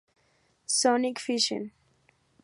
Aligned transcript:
Sonic 0.65 1.19
Fishing 1.19 1.69